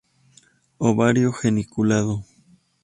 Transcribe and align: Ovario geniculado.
Ovario 0.79 1.31
geniculado. 1.31 2.23